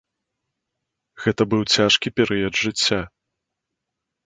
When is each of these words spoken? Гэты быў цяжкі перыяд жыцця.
Гэты 1.25 1.43
быў 1.51 1.61
цяжкі 1.75 2.13
перыяд 2.21 2.53
жыцця. 2.63 3.01